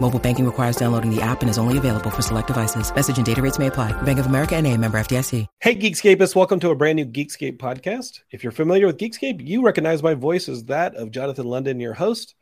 [0.00, 2.94] Mobile banking requires downloading the app and is only available for select devices.
[2.94, 3.92] Message and data rates may apply.
[4.02, 5.46] Bank of America and a member FDIC.
[5.60, 8.20] Hey, Geekscapists, welcome to a brand new Geekscape podcast.
[8.30, 11.94] If you're familiar with Geekscape, you recognize my voice as that of Jonathan London, your
[11.94, 12.36] host.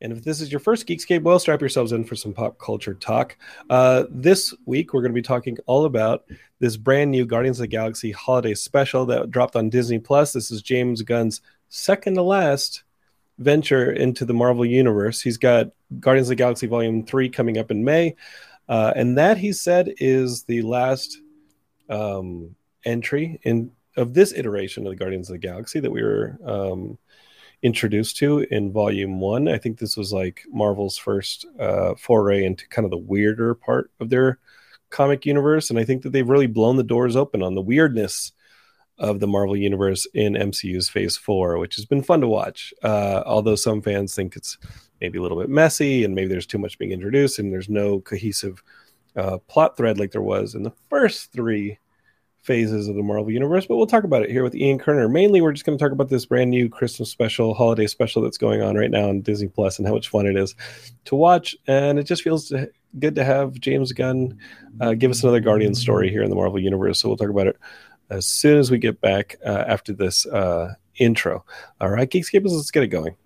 [0.00, 2.94] And if this is your first Geekscape, well, strap yourselves in for some pop culture
[2.94, 3.36] talk.
[3.68, 6.24] Uh, this week, we're going to be talking all about
[6.58, 10.32] this brand new Guardians of the Galaxy holiday special that dropped on Disney Plus.
[10.32, 12.84] This is James Gunn's second to last
[13.38, 15.20] venture into the Marvel Universe.
[15.20, 18.14] He's got Guardians of the Galaxy Volume 3 coming up in May.
[18.68, 21.20] Uh, and that, he said, is the last
[21.88, 26.38] um, entry in of this iteration of the Guardians of the Galaxy that we were
[26.44, 26.96] um,
[27.62, 29.48] introduced to in volume one.
[29.48, 33.90] I think this was like Marvel's first uh, foray into kind of the weirder part
[34.00, 34.38] of their
[34.90, 38.32] comic universe, and I think that they've really blown the doors open on the weirdness
[38.98, 42.74] of the Marvel universe in MCU's Phase Four, which has been fun to watch.
[42.82, 44.58] Uh, although some fans think it's
[45.00, 48.00] maybe a little bit messy, and maybe there's too much being introduced, and there's no
[48.00, 48.62] cohesive
[49.16, 51.78] uh, plot thread like there was in the first three
[52.42, 55.08] phases of the Marvel Universe, but we'll talk about it here with Ian Kerner.
[55.08, 58.38] Mainly, we're just going to talk about this brand new Christmas special, holiday special that's
[58.38, 60.54] going on right now on Disney Plus, and how much fun it is
[61.04, 61.54] to watch.
[61.66, 62.52] And it just feels
[62.98, 64.38] good to have James Gunn
[64.80, 67.00] uh, give us another Guardian story here in the Marvel Universe.
[67.00, 67.56] So we'll talk about it
[68.08, 71.44] as soon as we get back uh, after this uh, intro.
[71.80, 73.16] All right, Geekscapists, let's get it going.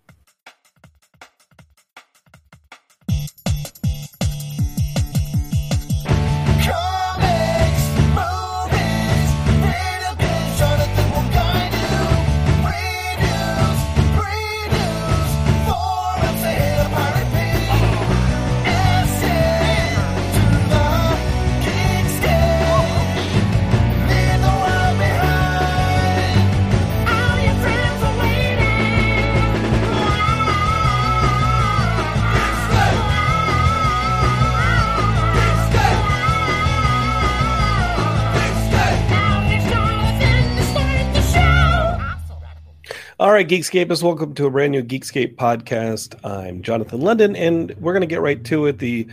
[43.34, 46.14] Right, Geekscapists, welcome to a brand new Geekscape podcast.
[46.24, 48.78] I'm Jonathan London, and we're going to get right to it.
[48.78, 49.08] The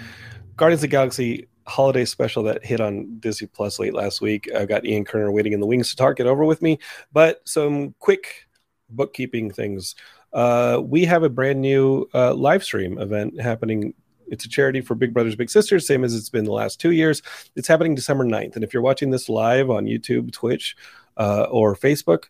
[0.57, 4.47] Guardians of the Galaxy holiday special that hit on Disney Plus late last week.
[4.53, 6.77] I've got Ian Kerner waiting in the wings to talk it over with me,
[7.11, 8.47] but some quick
[8.91, 9.95] bookkeeping things.
[10.31, 13.95] Uh, we have a brand new uh, live stream event happening
[14.27, 16.91] it's a charity for Big Brothers Big Sisters, same as it's been the last two
[16.91, 17.21] years.
[17.55, 18.55] It's happening December 9th.
[18.55, 20.77] And if you're watching this live on YouTube, Twitch,
[21.17, 22.25] uh, or Facebook,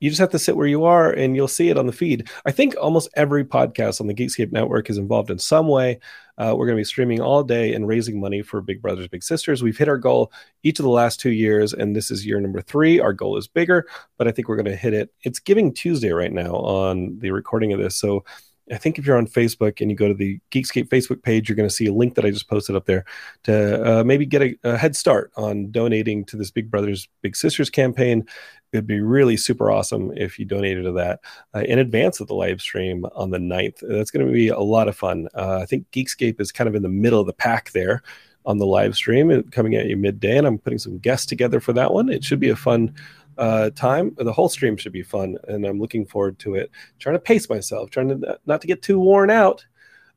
[0.00, 2.28] you just have to sit where you are and you'll see it on the feed.
[2.46, 5.98] I think almost every podcast on the Geekscape network is involved in some way.
[6.38, 9.24] Uh, we're going to be streaming all day and raising money for Big Brothers Big
[9.24, 9.62] Sisters.
[9.62, 10.32] We've hit our goal
[10.62, 13.00] each of the last two years, and this is year number three.
[13.00, 15.12] Our goal is bigger, but I think we're going to hit it.
[15.22, 17.96] It's Giving Tuesday right now on the recording of this.
[17.96, 18.24] So
[18.72, 21.56] I think if you're on Facebook and you go to the Geekscape Facebook page, you're
[21.56, 23.04] going to see a link that I just posted up there
[23.44, 27.36] to uh, maybe get a, a, head start on donating to this Big Brothers Big
[27.36, 28.26] Sisters campaign.
[28.72, 31.20] It'd be really super awesome if you donated to that
[31.54, 33.78] uh, in advance of the live stream on the 9th.
[33.82, 35.28] That's going to be a lot of fun.
[35.34, 38.02] Uh, I think Geekscape is kind of in the middle of the pack there
[38.44, 41.72] on the live stream coming at you midday, and I'm putting some guests together for
[41.74, 42.08] that one.
[42.08, 42.94] It should be a fun
[43.38, 44.14] uh, time.
[44.18, 46.70] The whole stream should be fun, and I'm looking forward to it.
[46.98, 49.64] Trying to pace myself, trying to not to get too worn out.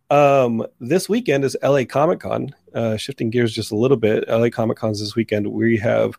[0.09, 2.53] Um, this weekend is LA Comic Con.
[2.73, 5.47] Uh, shifting gears just a little bit, LA Comic Con's this weekend.
[5.47, 6.17] We have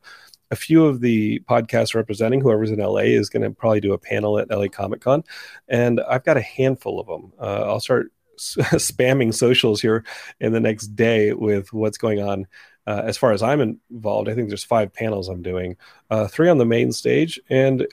[0.51, 3.99] a few of the podcasts representing whoever's in LA is going to probably do a
[3.99, 5.25] panel at LA Comic Con,
[5.69, 7.33] and I've got a handful of them.
[7.39, 10.05] Uh, I'll start spamming socials here
[10.41, 12.47] in the next day with what's going on
[12.87, 15.77] uh, as far as I'm involved, I think there's five panels I'm doing,
[16.11, 17.41] uh, three on the main stage.
[17.49, 17.87] And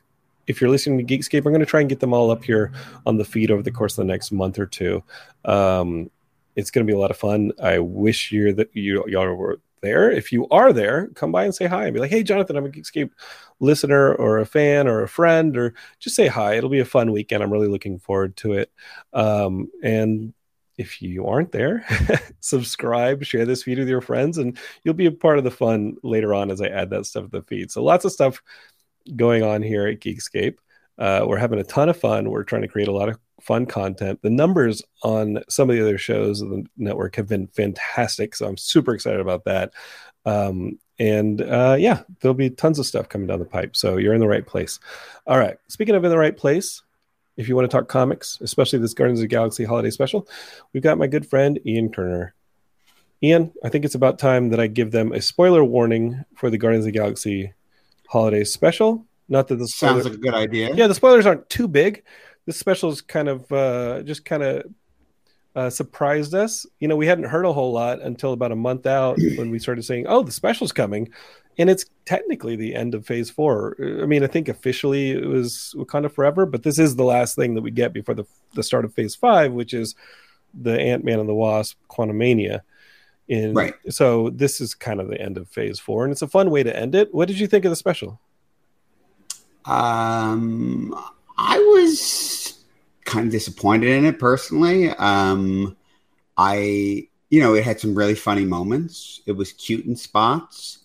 [0.48, 2.72] if you're listening to Geekscape, I'm going to try and get them all up here
[3.06, 5.04] on the feed over the course of the next month or two.
[5.46, 6.10] Um,
[6.56, 7.52] it's going to be a lot of fun.
[7.62, 10.12] I wish you that you y'all were there.
[10.12, 12.66] If you are there, come by and say hi and be like, "Hey, Jonathan, I'm
[12.66, 13.12] a Geekscape
[13.60, 16.56] listener or a fan or a friend," or just say hi.
[16.56, 17.44] It'll be a fun weekend.
[17.44, 18.72] I'm really looking forward to it.
[19.14, 20.34] Um, and
[20.80, 21.86] if you aren't there,
[22.40, 25.98] subscribe, share this feed with your friends, and you'll be a part of the fun
[26.04, 27.70] later on as I add that stuff to the feed.
[27.70, 28.42] So lots of stuff
[29.14, 30.56] going on here at Geekscape.
[30.98, 32.30] Uh, we're having a ton of fun.
[32.30, 34.22] We're trying to create a lot of fun content.
[34.22, 38.48] The numbers on some of the other shows of the network have been fantastic, so
[38.48, 39.74] I'm super excited about that.
[40.26, 43.76] Um, and uh, yeah, there'll be tons of stuff coming down the pipe.
[43.76, 44.80] So you're in the right place.
[45.28, 45.58] All right.
[45.68, 46.84] Speaking of in the right place,
[47.40, 50.28] if you want to talk comics, especially this Guardians of the Galaxy holiday special,
[50.74, 52.36] we've got my good friend Ian Turner.
[53.24, 56.58] Ian, I think it's about time that I give them a spoiler warning for the
[56.58, 57.54] Guardians of the Galaxy
[58.10, 59.06] holiday special.
[59.30, 59.94] Not that the spoiler...
[59.94, 60.76] sounds like a good idea.
[60.76, 62.04] Yeah, the spoilers aren't too big.
[62.46, 64.64] This special is kind of uh, just kind of
[65.56, 66.66] uh, surprised us.
[66.80, 69.60] You know, we hadn't heard a whole lot until about a month out when we
[69.60, 71.10] started saying, "Oh, the special's coming,"
[71.60, 73.76] and it's technically the end of phase four.
[73.80, 77.54] I mean, I think officially it was Wakanda Forever, but this is the last thing
[77.54, 78.26] that we get before the
[78.56, 79.94] the start of phase five, which is
[80.60, 82.62] the Ant Man and the Wasp Quantumania.
[83.28, 83.76] In, right.
[83.90, 86.64] So this is kind of the end of phase four, and it's a fun way
[86.64, 87.14] to end it.
[87.14, 88.20] What did you think of the special?
[89.66, 90.96] Um,
[91.38, 92.64] I was
[93.06, 94.90] kind of disappointed in it personally.
[94.90, 95.78] Um,
[96.38, 99.22] I, you know, it had some really funny moments.
[99.28, 100.79] It was cute in spots.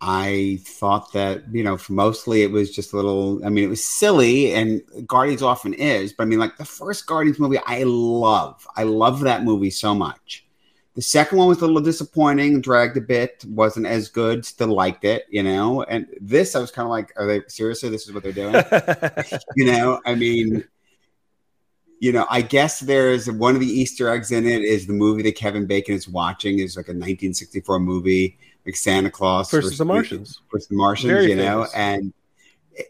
[0.00, 3.68] I thought that, you know, for mostly it was just a little, I mean, it
[3.68, 7.82] was silly and Guardians often is, but I mean, like the first Guardians movie, I
[7.82, 8.66] love.
[8.76, 10.46] I love that movie so much.
[10.94, 15.04] The second one was a little disappointing, dragged a bit, wasn't as good, still liked
[15.04, 15.82] it, you know.
[15.82, 17.90] And this, I was kind of like, are they seriously?
[17.90, 18.54] This is what they're doing?
[19.56, 20.64] you know, I mean,
[22.00, 25.22] you know, I guess there's one of the Easter eggs in it is the movie
[25.22, 29.78] that Kevin Bacon is watching is like a 1964 movie like Santa Claus versus, versus
[29.78, 31.74] the Martians, versus the Martians, very you know, famous.
[31.74, 32.12] and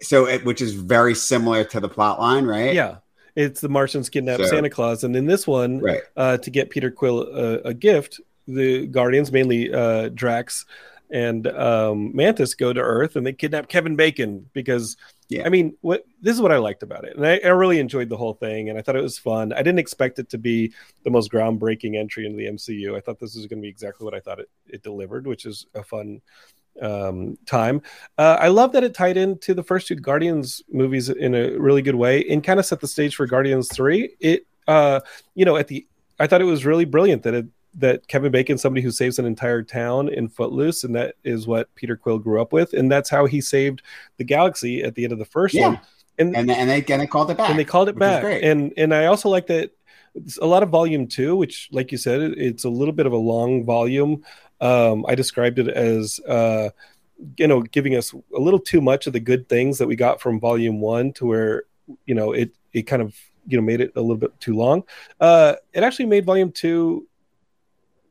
[0.02, 2.74] so it, which is very similar to the plot line, right?
[2.74, 2.96] Yeah,
[3.36, 6.02] it's the Martians kidnap so, Santa Claus, and in this one, right.
[6.16, 10.66] uh, to get Peter Quill a, a gift, the Guardians, mainly uh, Drax
[11.10, 14.96] and um, Mantis, go to Earth and they kidnap Kevin Bacon because
[15.30, 15.46] yeah.
[15.46, 18.08] I mean, what this is what I liked about it, and I, I, really enjoyed
[18.08, 19.52] the whole thing, and I thought it was fun.
[19.52, 20.72] I didn't expect it to be
[21.04, 22.96] the most groundbreaking entry into the MCU.
[22.96, 25.46] I thought this was going to be exactly what I thought it, it delivered, which
[25.46, 26.20] is a fun
[26.82, 27.80] um, time.
[28.18, 31.82] Uh, I love that it tied into the first two Guardians movies in a really
[31.82, 34.16] good way, and kind of set the stage for Guardians Three.
[34.18, 34.98] It, uh,
[35.36, 35.86] you know, at the
[36.18, 39.26] I thought it was really brilliant that it that Kevin Bacon, somebody who saves an
[39.26, 43.08] entire town in Footloose, and that is what Peter Quill grew up with, and that's
[43.08, 43.82] how he saved
[44.16, 45.68] the galaxy at the end of the first yeah.
[45.68, 45.80] one.
[46.18, 48.74] And and, and they and they called it back, and they called it back, and
[48.76, 49.70] and I also like that
[50.40, 53.16] a lot of volume two, which, like you said, it's a little bit of a
[53.16, 54.24] long volume.
[54.60, 56.70] Um, I described it as uh,
[57.36, 60.20] you know giving us a little too much of the good things that we got
[60.20, 61.64] from volume one to where
[62.06, 64.82] you know it it kind of you know made it a little bit too long.
[65.20, 67.06] Uh, it actually made volume two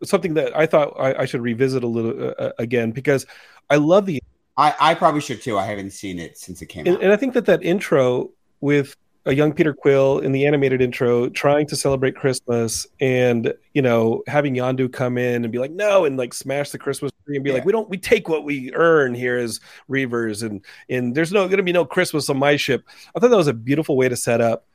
[0.03, 3.25] something that I thought I, I should revisit a little uh, uh, again because
[3.69, 4.21] I love the.
[4.57, 5.57] I, I probably should too.
[5.57, 7.03] I haven't seen it since it came and, out.
[7.03, 8.31] And I think that that intro
[8.61, 13.81] with a young Peter Quill in the animated intro trying to celebrate Christmas and you
[13.81, 17.35] know having Yondu come in and be like no and like smash the Christmas tree
[17.35, 17.57] and be yeah.
[17.57, 19.59] like we don't we take what we earn here as
[19.89, 22.85] Reavers and and there's no going to be no Christmas on my ship.
[23.15, 24.65] I thought that was a beautiful way to set up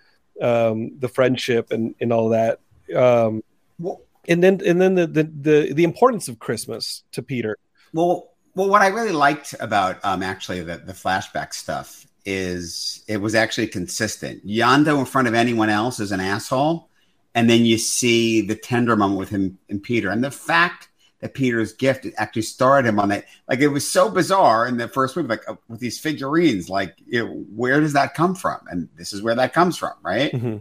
[0.41, 2.60] um, the friendship and and all that.
[2.94, 3.43] Um,
[3.79, 7.56] well, and then and then the, the the the importance of Christmas to Peter.
[7.93, 13.19] Well, well, what I really liked about um actually the the flashback stuff is it
[13.19, 14.46] was actually consistent.
[14.46, 16.88] Yondu in front of anyone else is an asshole,
[17.34, 20.88] and then you see the tender moment with him and Peter, and the fact
[21.20, 23.24] that Peter's gift actually started him on that.
[23.48, 26.69] Like it was so bizarre in the first movie, like uh, with these figurines.
[26.69, 28.60] Like, you know, where does that come from?
[28.69, 30.32] And this is where that comes from, right?
[30.32, 30.58] Mm-hmm.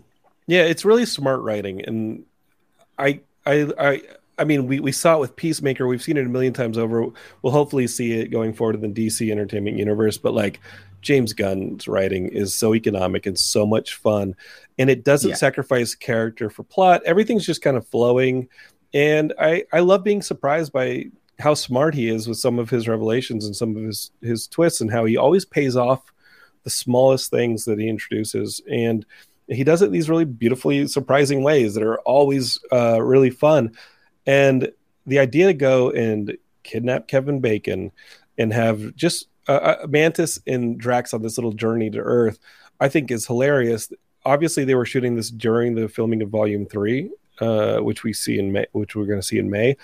[0.47, 2.23] Yeah, it's really smart writing, and
[2.97, 4.01] I I I
[4.37, 5.87] I mean, we, we saw it with Peacemaker.
[5.87, 7.05] We've seen it a million times over.
[7.41, 10.17] We'll hopefully see it going forward in the DC Entertainment Universe.
[10.17, 10.59] But like
[11.01, 14.35] James Gunn's writing is so economic and so much fun,
[14.79, 15.35] and it doesn't yeah.
[15.35, 17.03] sacrifice character for plot.
[17.05, 18.47] Everything's just kind of flowing,
[18.93, 21.05] and I I love being surprised by
[21.39, 24.81] how smart he is with some of his revelations and some of his his twists,
[24.81, 26.11] and how he always pays off
[26.63, 29.05] the smallest things that he introduces and
[29.47, 33.75] he does it these really beautifully surprising ways that are always uh, really fun.
[34.25, 34.71] And
[35.05, 37.91] the idea to go and kidnap Kevin Bacon
[38.37, 42.39] and have just uh, uh, Mantis and Drax on this little journey to Earth,
[42.79, 43.91] I think is hilarious.
[44.25, 48.39] Obviously, they were shooting this during the filming of Volume Three, uh, which we see
[48.39, 49.75] in May, which we're going to see in May.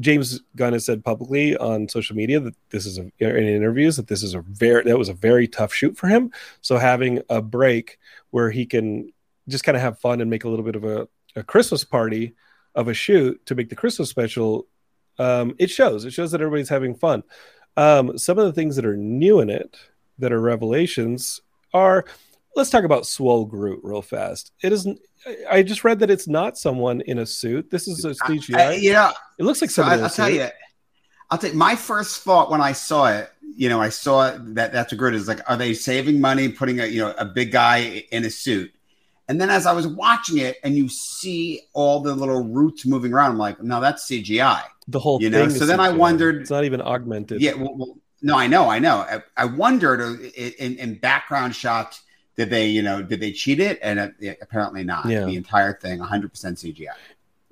[0.00, 4.08] James Gunn has said publicly on social media that this is a, in interviews that
[4.08, 6.32] this is a very that was a very tough shoot for him.
[6.62, 7.98] So having a break
[8.30, 9.12] where he can
[9.48, 12.34] just kind of have fun and make a little bit of a, a Christmas party
[12.74, 14.66] of a shoot to make the Christmas special,
[15.18, 16.04] um, it shows.
[16.04, 17.22] It shows that everybody's having fun.
[17.76, 19.76] Um, some of the things that are new in it
[20.18, 21.40] that are revelations
[21.72, 22.04] are
[22.60, 24.52] let's talk about Swole Groot real fast.
[24.62, 25.00] It isn't.
[25.50, 27.70] I just read that it's not someone in a suit.
[27.70, 28.54] This is a CGI.
[28.54, 30.00] I, I, yeah, it looks like so somebody.
[30.00, 30.48] I, will tell you.
[31.30, 33.30] I'll take my first thought when I saw it.
[33.56, 36.80] You know, I saw that that's a Groot is like, are they saving money putting
[36.80, 38.72] a you know a big guy in a suit?
[39.26, 43.14] And then as I was watching it, and you see all the little roots moving
[43.14, 44.64] around, I'm like, no, that's CGI.
[44.86, 45.48] The whole you know.
[45.48, 45.82] So then CGI.
[45.82, 47.40] I wondered, it's not even augmented.
[47.40, 48.96] Yeah, well, well, no, I know, I know.
[48.96, 52.02] I, I wondered uh, in, in background shots
[52.36, 53.78] did they, you know, did they cheat it?
[53.82, 54.08] And uh,
[54.40, 55.06] apparently not.
[55.06, 55.24] Yeah.
[55.24, 56.86] The entire thing, 100% CGI.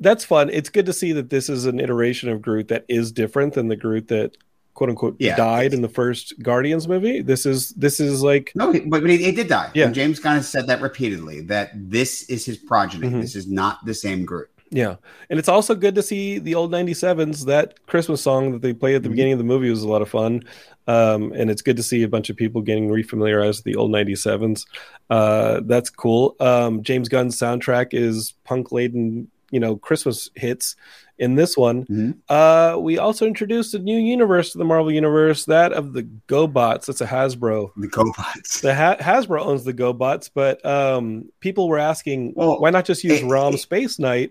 [0.01, 0.49] That's fun.
[0.51, 3.69] It's good to see that this is an iteration of Groot that is different than
[3.69, 4.37] the Groot that
[4.75, 5.35] quote unquote Yeah.
[5.37, 7.21] died in the first Guardians movie.
[7.21, 9.73] This is this is like No, but, but he, he did die.
[9.75, 9.87] Yeah.
[9.87, 13.09] And James Gunn has said that repeatedly that this is his progeny.
[13.09, 13.21] Mhm.
[13.21, 14.49] This is not the same Groot.
[14.71, 14.97] Yeah,
[15.31, 17.47] and it's also good to see the old '97s.
[17.47, 19.13] That Christmas song that they play at the Mhm.
[19.13, 20.43] beginning of the movie was a lot of fun,
[20.87, 23.91] um, and it's good to see a bunch of people getting refamiliarized with the old
[23.91, 24.67] '97s.
[25.11, 26.37] Uh, that's cool.
[26.41, 30.77] Um, James Gunn's soundtrack is punk laden, you know, Christmas hits.
[31.21, 32.15] In this one, Mhm.
[32.29, 36.87] uh, we also introduced a new universe to the Marvel universe, that of the GoBots.
[36.87, 38.61] That's a Hasbro The GoBots.
[38.61, 43.03] the ha- Hasbro owns the GoBots, but um, people were asking Well, why not just
[43.03, 44.31] use Rom Space Knight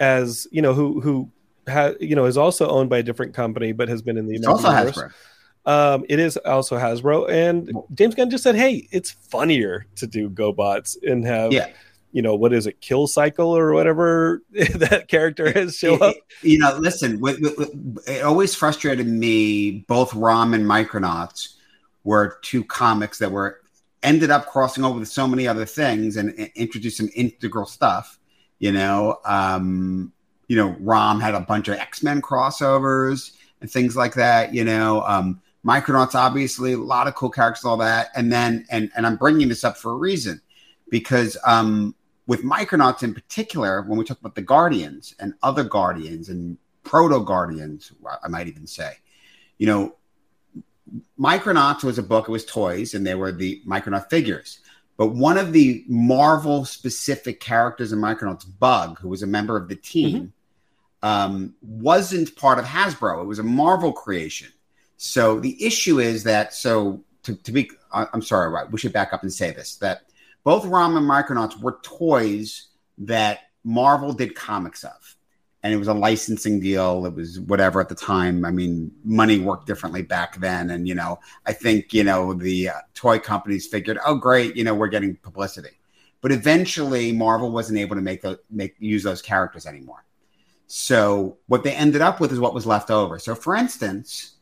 [0.00, 1.30] as you know who who
[1.68, 4.34] ha- you know is also owned by a different company but has been in the
[4.34, 4.96] It's also universe.
[4.98, 5.12] Hasbro.
[5.66, 10.28] Um, it is also Hasbro, and James Gunn just said, "Hey, it's funnier to do
[10.28, 11.68] GoBots and have Yeah.
[12.12, 16.58] you know what is it, Kill Cycle or whatever that character is show up." you
[16.58, 17.18] know, listen,
[18.06, 19.84] it always frustrated me.
[19.88, 21.54] Both Rom and Micronauts
[22.04, 23.60] were two comics that were
[24.02, 28.18] ended up crossing over with so many other things and, and introduced some integral stuff.
[28.64, 30.10] You know, um,
[30.48, 34.54] you know, Rom had a bunch of X Men crossovers and things like that.
[34.54, 38.90] You know, um, Micronauts obviously a lot of cool characters, all that, and then and
[38.96, 40.40] and I'm bringing this up for a reason
[40.88, 41.94] because um,
[42.26, 47.22] with Micronauts in particular, when we talk about the Guardians and other Guardians and proto
[47.22, 47.92] Guardians,
[48.22, 48.92] I might even say,
[49.58, 49.94] you know,
[51.20, 54.60] Micronauts was a book, it was toys, and they were the Micronaut figures.
[54.96, 59.68] But one of the Marvel specific characters in Micronauts, Bug, who was a member of
[59.68, 60.32] the team,
[61.02, 63.22] um, wasn't part of Hasbro.
[63.22, 64.48] It was a Marvel creation.
[64.96, 68.70] So the issue is that, so to, to be, I'm sorry, right?
[68.70, 70.02] We should back up and say this that
[70.44, 75.13] both Rom and Micronauts were toys that Marvel did comics of.
[75.64, 77.06] And it was a licensing deal.
[77.06, 78.44] It was whatever at the time.
[78.44, 80.70] I mean, money worked differently back then.
[80.70, 84.62] And, you know, I think, you know, the uh, toy companies figured, oh, great, you
[84.62, 85.80] know, we're getting publicity.
[86.20, 90.04] But eventually, Marvel wasn't able to make those, make use those characters anymore.
[90.66, 93.18] So what they ended up with is what was left over.
[93.18, 94.36] So, for instance,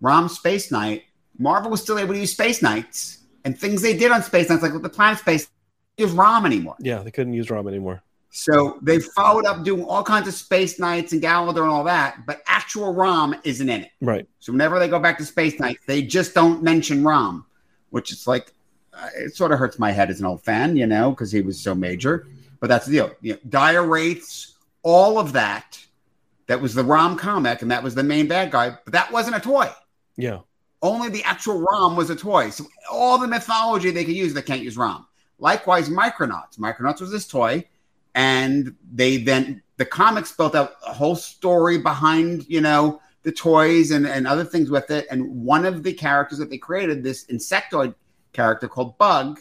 [0.00, 1.04] Rom Space Knight,
[1.38, 4.62] Marvel was still able to use Space Knights and things they did on Space Knights,
[4.62, 5.48] like with the Planet Space,
[5.96, 6.76] use Rom anymore.
[6.80, 8.02] Yeah, they couldn't use Rom anymore.
[8.30, 12.26] So they followed up doing all kinds of Space Knights and Galador and all that,
[12.26, 13.90] but actual Rom isn't in it.
[14.00, 14.28] Right.
[14.38, 17.46] So whenever they go back to Space Knights, they just don't mention Rom,
[17.90, 18.52] which is like,
[18.92, 21.40] uh, it sort of hurts my head as an old fan, you know, because he
[21.40, 22.26] was so major.
[22.60, 23.10] But that's the deal.
[23.22, 25.78] You know, Dire Wraiths, all of that,
[26.48, 29.36] that was the Rom comic, and that was the main bad guy, but that wasn't
[29.36, 29.70] a toy.
[30.16, 30.40] Yeah.
[30.82, 32.50] Only the actual ROM was a toy.
[32.50, 35.06] So all the mythology they could use, they can't use ROM.
[35.38, 36.58] Likewise, Micronauts.
[36.58, 37.64] Micronauts was this toy,
[38.18, 43.92] and they then the comics built out a whole story behind you know the toys
[43.92, 45.06] and, and other things with it.
[45.10, 47.94] And one of the characters that they created, this insectoid
[48.32, 49.40] character called Bug,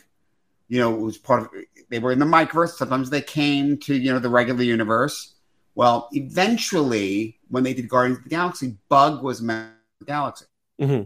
[0.68, 1.50] you know, was part of.
[1.90, 2.72] They were in the microverse.
[2.72, 5.34] Sometimes they came to you know the regular universe.
[5.74, 9.70] Well, eventually, when they did Guardians of the Galaxy, Bug was the
[10.06, 10.46] Galaxy.
[10.80, 11.02] hmm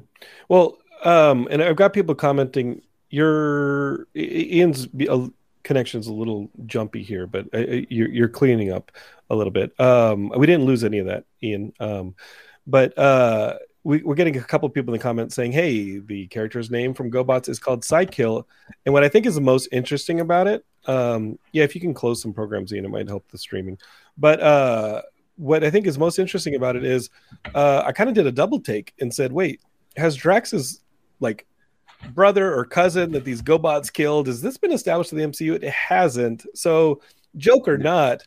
[0.50, 2.82] Well, um, and I've got people commenting.
[3.10, 4.88] Your Ian's
[5.64, 8.92] connection's a little jumpy here, but uh, uh, you're, you're cleaning up
[9.30, 9.78] a little bit.
[9.80, 11.74] Um, we didn't lose any of that, Ian.
[11.80, 12.16] Um,
[12.68, 16.28] but uh, we, we're getting a couple of people in the comments saying, "Hey, the
[16.28, 18.48] character's name from GoBots is called Cy-Kill."
[18.86, 21.94] And what I think is the most interesting about it, um, yeah, if you can
[21.94, 23.78] close some programs, Ian, it might help the streaming.
[24.18, 25.02] But uh,
[25.38, 27.10] what I think is most interesting about it is,
[27.56, 29.62] uh, I kind of did a double take and said, "Wait,
[29.98, 30.82] has Drax's
[31.20, 31.46] like
[32.14, 35.62] brother or cousin that these GoBots killed has this been established in the MCU?
[35.62, 36.46] It hasn't.
[36.54, 37.02] So,
[37.38, 38.24] joke or not,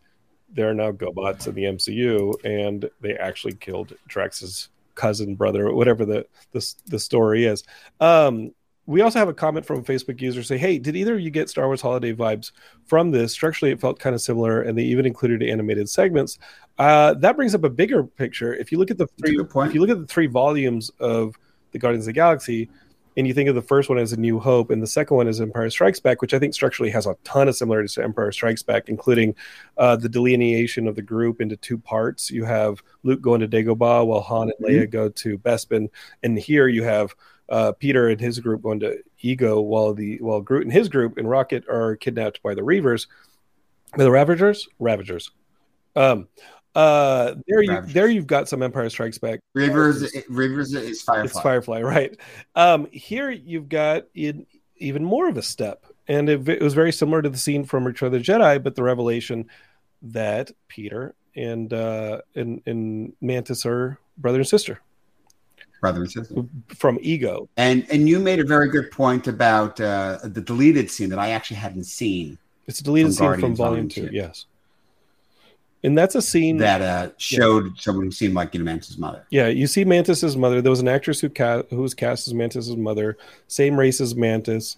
[0.49, 6.05] there are now GoBots in the MCU, and they actually killed Drax's cousin, brother, whatever
[6.05, 7.65] the the, the story is.
[8.01, 8.53] Um,
[8.87, 11.31] we also have a comment from a Facebook user say, "Hey, did either of you
[11.31, 12.53] get Star Wars holiday vibes
[12.85, 13.33] from this?
[13.33, 16.39] Structurally, it felt kind of similar, and they even included animated segments.
[16.79, 18.55] Uh, that brings up a bigger picture.
[18.55, 21.39] If you look at the three, if you look at the three volumes of
[21.73, 22.69] the Guardians of the Galaxy,
[23.17, 25.29] and you think of the first one as A New Hope, and the second one
[25.29, 28.33] as Empire Strikes Back, which I think structurally has a ton of similarities to Empire
[28.33, 29.35] Strikes Back, including
[29.79, 32.31] uh, the delineation of the group into two parts.
[32.31, 34.91] You have Luke going to Dagobah, while Han and Leia mm-hmm.
[34.91, 35.89] go to Bespin,
[36.23, 37.15] and here you have."
[37.49, 41.19] uh, Peter and his group going to Ego, while the while Groot and his group
[41.19, 43.07] and Rocket are kidnapped by the Reavers,
[43.97, 45.31] by the Ravagers, Ravagers.
[45.97, 46.29] Um,
[46.75, 49.41] uh, there you there you've got some Empire Strikes Back.
[49.57, 51.25] Reavers, Reavers is Firefly.
[51.25, 52.19] It's Firefly, right?
[52.55, 56.93] Um, here you've got in even more of a step, and it, it was very
[56.93, 59.49] similar to the scene from Return of the Jedi, but the revelation
[60.03, 64.81] that Peter and uh, and and Mantis are brother and sister
[65.85, 66.35] brother and sister
[66.69, 67.47] from Ego.
[67.59, 71.31] And and you made a very good point about uh, the deleted scene that I
[71.31, 72.39] actually hadn't seen.
[72.67, 74.09] It's a deleted scene from Volume Two.
[74.11, 74.47] Yes,
[75.85, 77.73] and that's a scene that uh, showed yeah.
[77.79, 79.27] someone who seemed like you know, Mantis' mother.
[79.31, 80.63] Yeah, you see Mantis's mother.
[80.63, 84.17] There was an actress who ca- who was cast as Mantis's mother, same race as
[84.17, 84.77] Mantis.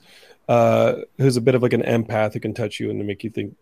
[0.48, 3.24] Uh, who's a bit of like an empath who can touch you and to make
[3.24, 3.56] you think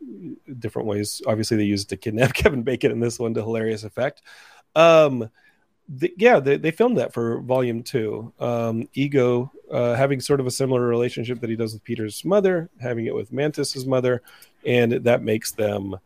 [0.59, 1.23] different ways.
[1.27, 4.23] Obviously, they used to kidnap Kevin Bacon in this one to hilarious effect.
[4.75, 5.31] Um,
[5.89, 8.33] the, yeah, they, they filmed that for volume two.
[8.39, 12.71] Um, Ego uh, having sort of a similar relationship that he does with Peter's mother,
[12.81, 14.23] having it with Mantis's mother,
[14.65, 15.97] and that makes them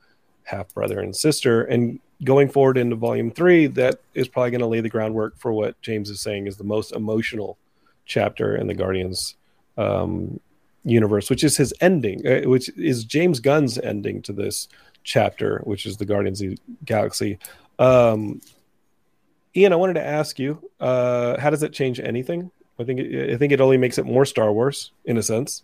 [0.48, 1.62] half brother and sister.
[1.64, 5.52] And going forward into volume three, that is probably going to lay the groundwork for
[5.52, 7.58] what James is saying is the most emotional
[8.06, 9.36] chapter in the Guardians
[9.76, 10.40] um,
[10.84, 14.68] universe, which is his ending, uh, which is James Gunn's ending to this
[15.04, 17.38] chapter, which is the Guardians of the Galaxy.
[17.78, 18.40] Um,
[19.54, 22.50] Ian, I wanted to ask you, uh, how does it change anything?
[22.78, 25.62] I think it, I think it only makes it more Star Wars in a sense.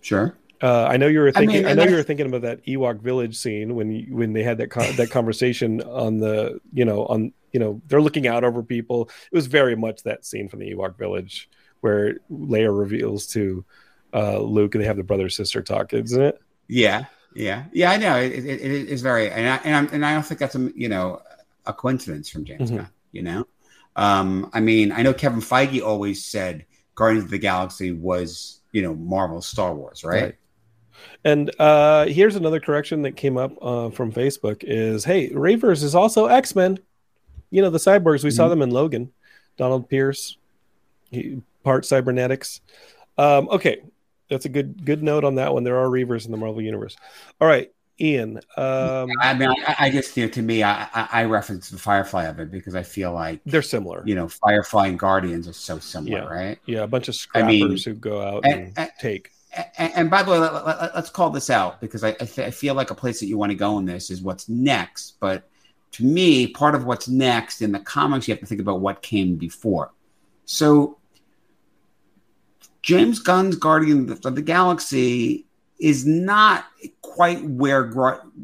[0.00, 0.36] Sure.
[0.64, 1.58] Uh, I know you were thinking.
[1.58, 4.16] I, mean, I know I, you were thinking about that Ewok village scene when you,
[4.16, 8.00] when they had that con- that conversation on the you know on you know they're
[8.00, 9.10] looking out over people.
[9.30, 11.50] It was very much that scene from the Ewok village
[11.82, 13.62] where Leia reveals to
[14.14, 16.40] uh, Luke and they have the brother sister talk, isn't it?
[16.66, 17.90] Yeah, yeah, yeah.
[17.90, 20.54] I know it, it, it is very, and I and, and, i don't think that's
[20.54, 21.20] a you know
[21.66, 22.78] a coincidence from James mm-hmm.
[22.78, 22.90] Gunn.
[23.12, 23.46] You know,
[23.96, 28.80] um, I mean, I know Kevin Feige always said Guardians of the Galaxy was you
[28.80, 30.22] know Marvel Star Wars, right?
[30.22, 30.34] right.
[31.24, 35.94] And uh, here's another correction that came up uh, from Facebook: is hey, Reavers is
[35.94, 36.78] also X Men.
[37.50, 38.24] You know the cyborgs.
[38.24, 38.36] We mm-hmm.
[38.36, 39.12] saw them in Logan.
[39.56, 40.36] Donald Pierce,
[41.10, 42.60] he, part cybernetics.
[43.16, 43.82] Um, okay,
[44.28, 45.64] that's a good good note on that one.
[45.64, 46.96] There are Reavers in the Marvel universe.
[47.40, 48.38] All right, Ian.
[48.56, 52.24] Um, I mean, I, I guess you know, to me, I, I reference the Firefly
[52.24, 54.02] of it because I feel like they're similar.
[54.04, 56.24] You know, Firefly and Guardians are so similar, yeah.
[56.24, 56.58] right?
[56.66, 59.30] Yeah, a bunch of scrappers I mean, who go out and, and, and take.
[59.78, 63.20] And, by the way, let, us call this out because I feel like a place
[63.20, 65.16] that you want to go in this is what's next.
[65.20, 65.48] But
[65.92, 69.02] to me, part of what's next in the comics, you have to think about what
[69.02, 69.92] came before.
[70.44, 70.98] So,
[72.82, 75.46] James Gunn's Guardian of the Galaxy
[75.78, 76.66] is not
[77.00, 77.84] quite where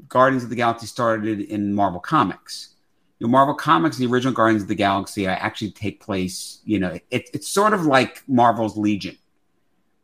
[0.09, 2.75] Guardians of the Galaxy started in Marvel Comics.
[3.19, 6.61] You know, Marvel Comics, the original Guardians of the Galaxy, actually take place.
[6.65, 9.17] You know, it, it's sort of like Marvel's Legion,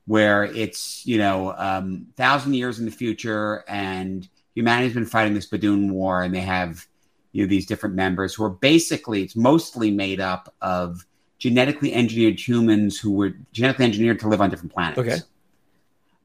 [0.06, 5.48] where it's you know um, thousand years in the future, and humanity's been fighting this
[5.48, 6.86] Badoon War, and they have
[7.32, 11.04] you know these different members who are basically it's mostly made up of
[11.38, 14.98] genetically engineered humans who were genetically engineered to live on different planets.
[14.98, 15.18] Okay.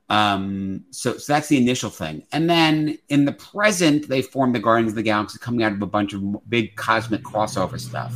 [0.09, 2.25] Um, so, so that's the initial thing.
[2.33, 5.81] And then in the present, they formed the Guardians of the Galaxy coming out of
[5.81, 8.13] a bunch of big cosmic crossover stuff,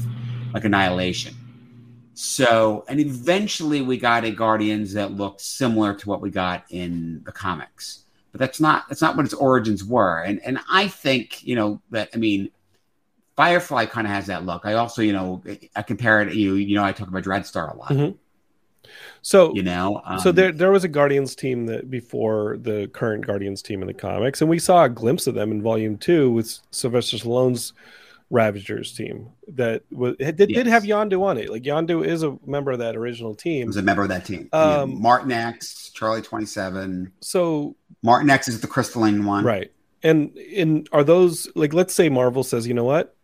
[0.53, 1.33] like Annihilation.
[2.15, 7.21] So, and eventually we got a Guardians that looked similar to what we got in
[7.25, 8.05] the comics.
[8.31, 10.21] But that's not that's not what its origins were.
[10.21, 12.49] And and I think, you know, that I mean,
[13.35, 14.65] Firefly kind of has that look.
[14.65, 15.43] I also, you know,
[15.75, 17.89] I compare it, you you know, I talk about Dreadstar a lot.
[17.89, 18.17] Mm-hmm.
[19.21, 23.25] So you know, um, so there there was a Guardians team that before the current
[23.25, 26.31] Guardians team in the comics, and we saw a glimpse of them in Volume Two
[26.31, 27.73] with Sylvester Stallone's
[28.31, 30.47] Ravagers team that was did, yes.
[30.47, 31.49] did have Yondu on it.
[31.49, 33.67] Like Yondu is a member of that original team.
[33.67, 34.49] Was a member of that team.
[34.51, 34.97] Um, yeah.
[34.97, 37.11] Martinex, Charlie Twenty Seven.
[37.21, 39.71] So Martinex is the crystalline one, right?
[40.01, 43.14] And in are those like let's say Marvel says, you know what,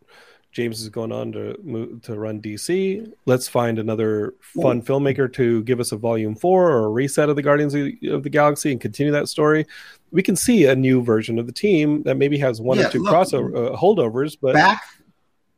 [0.52, 3.12] James is going on to move to run DC.
[3.26, 7.38] Let's find another fun filmmaker to give us a volume four or a reset of
[7.38, 9.66] the Guardians of the, of the Galaxy and continue that story.
[10.12, 12.92] We can see a new version of the team that maybe has one yeah, or
[12.92, 14.84] two look, crossover uh, holdovers, but back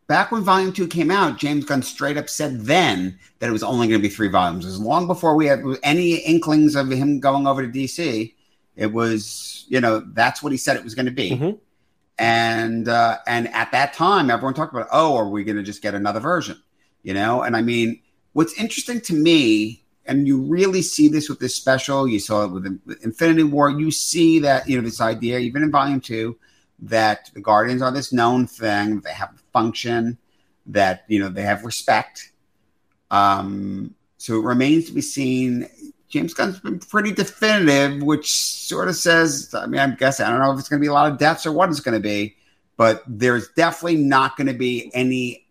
[0.05, 3.63] back when Volume Two came out, James Gunn straight up said then that it was
[3.63, 4.63] only going to be three volumes.
[4.63, 8.31] It was long before we had any inklings of him going over to DC.
[8.75, 11.31] It was, you know, that's what he said it was going to be.
[11.31, 11.57] Mm-hmm
[12.19, 15.81] and uh, and at that time everyone talked about oh are we going to just
[15.81, 16.61] get another version?
[17.01, 17.41] You know?
[17.41, 18.01] And i mean
[18.33, 22.51] what's interesting to me and you really see this with this special you saw it
[22.51, 22.65] with
[23.03, 26.37] infinity war you see that you know this idea even in volume two
[26.79, 30.17] that the guardians are this known thing they have a function
[30.65, 32.31] that you know they have respect.
[33.11, 35.67] Um so it remains to be seen
[36.13, 40.41] James Gunn's been pretty definitive, which sort of says, I mean, I'm guessing, I don't
[40.41, 41.99] know if it's going to be a lot of deaths or what it's going to
[41.99, 42.35] be,
[42.77, 45.47] but there's definitely not going to be any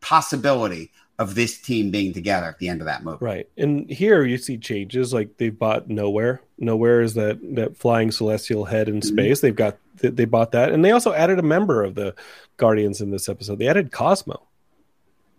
[0.00, 0.90] possibility
[1.20, 3.18] of this team being together at the end of that movie.
[3.20, 3.48] Right.
[3.56, 6.40] And here you see changes like they've bought Nowhere.
[6.58, 9.14] Nowhere is that that flying celestial head in mm-hmm.
[9.14, 9.40] space.
[9.40, 12.16] They've got they bought that and they also added a member of the
[12.56, 13.60] Guardians in this episode.
[13.60, 14.42] They added Cosmo.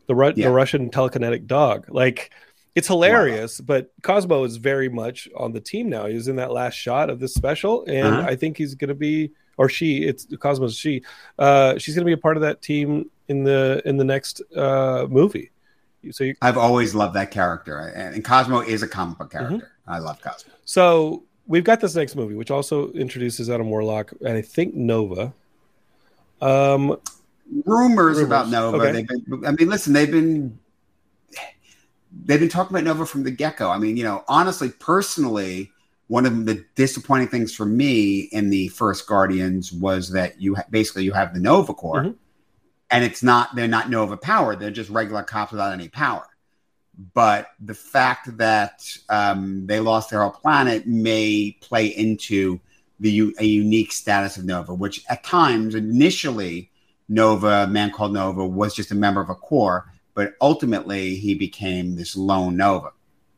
[0.07, 0.47] The Ru- yeah.
[0.47, 1.87] the Russian telekinetic dog.
[1.89, 2.31] Like
[2.75, 3.65] it's hilarious, wow.
[3.67, 6.05] but Cosmo is very much on the team now.
[6.05, 8.27] He's in that last shot of this special, and uh-huh.
[8.27, 11.03] I think he's going to be, or she, it's Cosmo's she.
[11.37, 14.41] Uh, she's going to be a part of that team in the in the next
[14.55, 15.51] uh, movie.
[16.11, 19.37] So you, I've always loved that character, and Cosmo is a comic book mm-hmm.
[19.37, 19.65] character.
[19.67, 19.91] Mm-hmm.
[19.91, 20.53] I love Cosmo.
[20.65, 25.33] So we've got this next movie, which also introduces Adam Warlock and I think Nova.
[26.41, 26.97] Um,
[27.65, 28.19] rumors, rumors.
[28.21, 28.77] about Nova.
[28.77, 29.03] Okay.
[29.03, 30.57] Been, I mean, listen, they've been
[32.25, 33.69] they've been talking about Nova from the get go.
[33.69, 35.71] I mean, you know, honestly, personally,
[36.07, 40.65] one of the disappointing things for me in the first Guardians was that you ha-
[40.69, 42.17] basically you have the Nova Corps, mm-hmm.
[42.89, 46.25] and it's not they're not Nova power; they're just regular cops without any power.
[47.13, 52.59] But the fact that um, they lost their whole planet may play into
[52.99, 56.69] the a unique status of Nova, which at times initially
[57.07, 61.95] Nova, man called Nova, was just a member of a corps but ultimately he became
[61.95, 62.91] this lone Nova.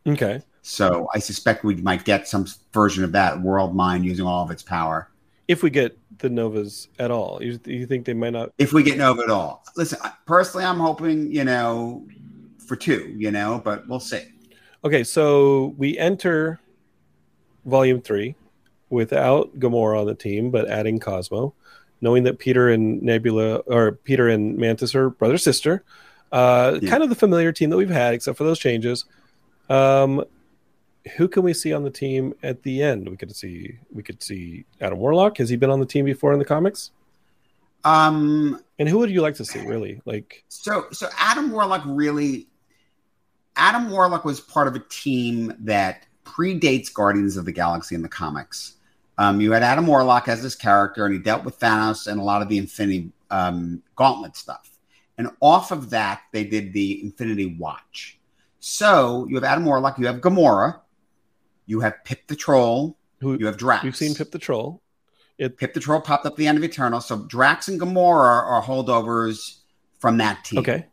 [0.08, 0.42] Okay.
[0.62, 4.52] So I suspect we might get some version of that world mind using all of
[4.52, 5.10] its power.
[5.50, 8.52] If we get the Novas at all, you, you think they might not?
[8.58, 10.00] If we get Nova at all, listen.
[10.26, 12.08] Personally, I'm hoping you know
[12.66, 14.24] for two, you know, but we'll see.
[14.86, 16.62] Okay, so we enter
[17.66, 18.36] Volume Three
[18.90, 21.54] without Gamora on the team, but adding Cosmo,
[22.00, 25.84] knowing that Peter and Nebula or Peter and Mantis are brother sister.
[26.34, 26.90] Uh, yeah.
[26.90, 29.06] Kind of the familiar team that we've had, except for those changes.
[29.70, 30.26] Um,
[31.16, 33.08] who can we see on the team at the end?
[33.08, 35.38] We could see we could see Adam Warlock.
[35.38, 36.90] Has he been on the team before in the comics?
[37.84, 39.64] Um, and who would you like to see?
[39.66, 40.88] Really, like so.
[40.92, 42.48] So Adam Warlock really.
[43.56, 48.10] Adam Warlock was part of a team that predates Guardians of the Galaxy in the
[48.10, 48.78] comics.
[49.20, 52.24] Um, you had Adam Warlock as this character, and he dealt with Thanos and a
[52.24, 54.73] lot of the Infinity um, Gauntlet stuff.
[55.18, 58.20] And off of that, they did the Infinity Watch.
[58.60, 60.80] So you have Adam Warlock, you have Gamora,
[61.66, 63.84] you have Pip the Troll, Who, you have Drax.
[63.84, 64.82] We've seen Pip the Troll.
[65.38, 67.02] It, Pip the Troll popped up at the end of Eternal.
[67.02, 69.60] So Drax and Gamora are holdovers
[70.00, 70.60] from that team.
[70.60, 70.86] Okay.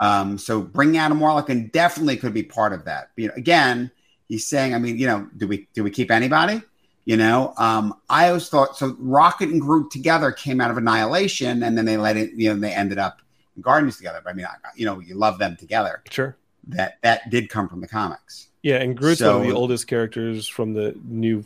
[0.00, 3.10] Um, so bring Adam Warlock and definitely could be part of that.
[3.16, 3.90] You know, again,
[4.28, 6.62] he's saying, I mean, you know, do we do we keep anybody?
[7.04, 8.94] You know, um, I always thought so.
[8.98, 12.32] Rocket and Groot together came out of Annihilation, and then they let it.
[12.34, 13.22] You know, they ended up
[13.60, 14.20] Guardians together.
[14.22, 16.02] But I mean, I, you know, you love them together.
[16.10, 16.36] Sure.
[16.68, 18.48] That that did come from the comics.
[18.62, 21.42] Yeah, and Groot's so, one of the oldest characters from the new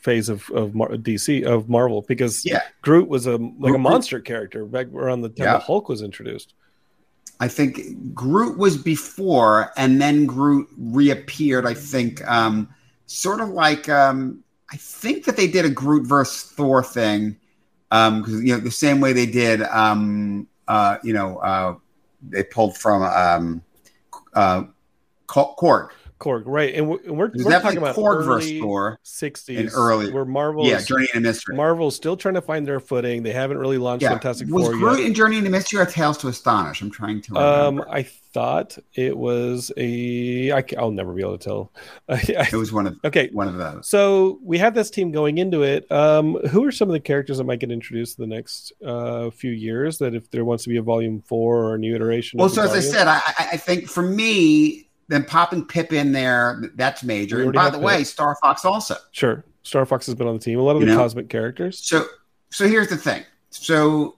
[0.00, 2.62] phase of, of Mar- DC of Marvel because yeah.
[2.80, 5.60] Groot was a like Groot, a monster character back around the time yeah.
[5.60, 6.54] Hulk was introduced.
[7.40, 11.66] I think Groot was before, and then Groot reappeared.
[11.66, 12.68] I think, um,
[13.06, 17.36] sort of like um, I think that they did a Groot versus Thor thing,
[17.90, 21.76] because um, you know the same way they did um, uh, you know, uh,
[22.28, 23.62] they pulled from um,
[24.34, 24.64] uh,
[25.26, 25.90] Korg.
[26.24, 26.74] Korg, right?
[26.74, 31.28] And we're, we're, we're talking about Korg early '60s, early where Marvel, yeah, Journey into
[31.28, 31.54] Mystery.
[31.54, 33.22] Marvel's still trying to find their footing.
[33.22, 34.10] They haven't really launched yeah.
[34.10, 35.06] Fantastic was Four Groot yet.
[35.06, 36.80] and Journey into Mystery or Tales to Astonish?
[36.80, 37.34] I'm trying to.
[37.34, 37.82] Remember.
[37.82, 40.52] Um, I thought it was a.
[40.52, 41.72] I, I'll never be able to tell.
[42.08, 43.86] it was one of okay, one of those.
[43.86, 45.90] So we have this team going into it.
[45.92, 49.28] Um, who are some of the characters that might get introduced in the next uh,
[49.28, 49.98] few years?
[49.98, 52.38] That if there wants to be a volume four or a new iteration.
[52.38, 56.62] Well, so as I said, I, I think for me then popping Pip in there,
[56.74, 57.42] that's major.
[57.42, 57.86] And by the Pip.
[57.86, 58.96] way, Star Fox also.
[59.12, 59.44] Sure.
[59.62, 60.58] Star Fox has been on the team.
[60.58, 60.98] A lot of you the know?
[60.98, 61.78] cosmic characters.
[61.78, 62.06] So
[62.50, 63.24] so here's the thing.
[63.50, 64.16] So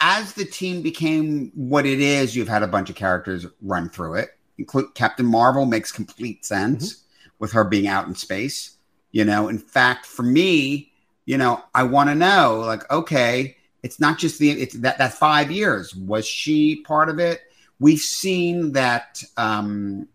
[0.00, 4.14] as the team became what it is, you've had a bunch of characters run through
[4.14, 4.30] it.
[4.58, 7.30] Include Captain Marvel makes complete sense mm-hmm.
[7.38, 8.76] with her being out in space.
[9.12, 10.92] You know, in fact, for me,
[11.24, 15.14] you know, I want to know, like, okay, it's not just the it's that that
[15.14, 17.42] five years was she part of it?
[17.80, 19.22] We've seen that.
[19.36, 20.08] um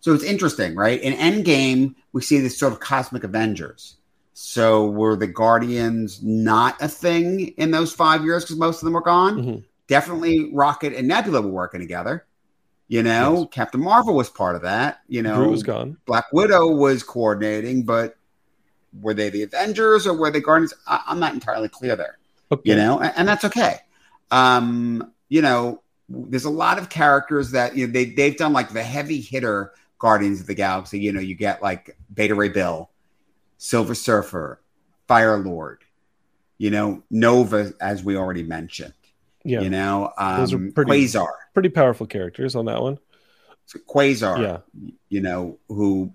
[0.00, 1.00] So it's interesting, right?
[1.00, 3.96] In Endgame, we see this sort of cosmic Avengers
[4.34, 8.94] so were the Guardians not a thing in those five years because most of them
[8.94, 9.38] were gone?
[9.38, 9.58] Mm-hmm.
[9.86, 12.26] Definitely Rocket and Nebula were working together.
[12.88, 13.48] You know, yes.
[13.52, 15.00] Captain Marvel was part of that.
[15.06, 15.96] You know, was gone.
[16.06, 18.16] Black Widow was coordinating, but
[19.00, 20.74] were they the Avengers or were they Guardians?
[20.86, 22.18] I- am not entirely clear there.
[22.50, 22.70] Okay.
[22.70, 23.76] You know, and, and that's okay.
[24.30, 25.82] Um, you know,
[26.12, 29.72] there's a lot of characters that you know they they've done like the heavy hitter
[29.98, 30.98] Guardians of the Galaxy.
[30.98, 32.90] You know, you get like Beta Ray Bill
[33.62, 34.60] Silver Surfer,
[35.06, 35.84] Fire Lord,
[36.58, 38.92] you know, Nova, as we already mentioned.
[39.44, 39.60] Yeah.
[39.60, 41.28] You know, um, those are pretty, Quasar.
[41.54, 42.98] Pretty powerful characters on that one.
[43.88, 44.90] Quasar, yeah.
[45.08, 46.12] you know, who,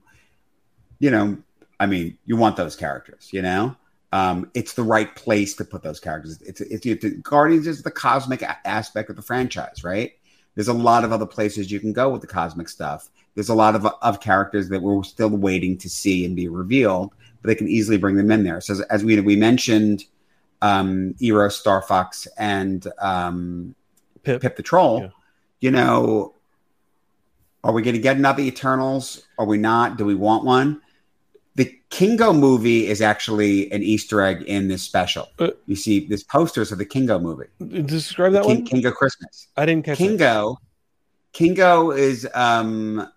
[1.00, 1.38] you know,
[1.80, 3.76] I mean, you want those characters, you know?
[4.18, 6.42] Um, it's the right place to put those characters.
[6.42, 10.14] It's, it's, it's Guardians is the cosmic aspect of the franchise, right?
[10.56, 13.10] There's a lot of other places you can go with the cosmic stuff.
[13.36, 17.14] There's a lot of, of characters that we're still waiting to see and be revealed
[17.42, 18.62] but they can easily bring them in there.
[18.62, 20.06] So as we we mentioned,
[20.62, 23.76] um, Eros, Star Fox, and um,
[24.24, 24.42] Pip.
[24.42, 25.02] Pip the Troll.
[25.02, 25.10] Yeah.
[25.60, 26.34] You know,
[27.64, 29.26] are we going to get another Eternals?
[29.38, 29.98] Are we not?
[29.98, 30.82] Do we want one?
[31.58, 35.28] The Kingo movie is actually an Easter egg in this special.
[35.40, 37.48] Uh, you see, there's posters of the Kingo movie.
[37.86, 38.66] Describe that King, one.
[38.66, 39.48] Kingo Christmas.
[39.58, 40.50] I didn't catch Kingo.
[40.52, 40.56] That.
[41.34, 43.10] Kingo is um,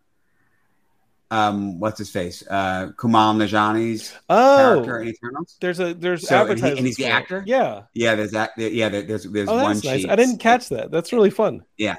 [1.31, 2.43] um, what's his face?
[2.49, 5.57] Uh, Kumail Nanjiani's oh, character in Eternals.
[5.61, 7.45] There's a there's so, and, he, and he's the actor.
[7.47, 8.15] Yeah, yeah.
[8.15, 8.53] There's that.
[8.57, 9.79] Yeah, there's there's oh, one.
[9.85, 10.07] Nice.
[10.07, 10.91] I didn't catch that.
[10.91, 11.63] That's really fun.
[11.77, 11.97] Yeah,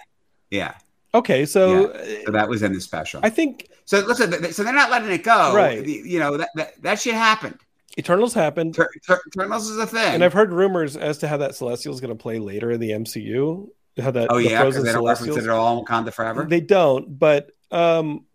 [0.49, 0.73] yeah.
[1.13, 2.23] Okay, so, yeah.
[2.25, 3.19] so that was in the special.
[3.21, 3.67] I think
[3.99, 4.05] so.
[4.05, 5.85] Listen, so they're not letting it go, right?
[5.85, 7.59] You know that that, that shit happened.
[7.97, 8.77] Eternals happened.
[9.27, 12.15] Eternals is a thing, and I've heard rumors as to how that Celestial is going
[12.15, 13.69] to play later in the MCU.
[14.01, 16.45] How that oh yeah, because they don't reference it at all in Wakanda Forever.
[16.45, 18.25] They don't, but um,